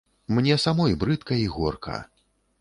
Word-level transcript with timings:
Мне 0.37 0.55
самой 0.63 0.95
брыдка 1.03 1.37
і 1.43 1.45
горка. 1.59 2.01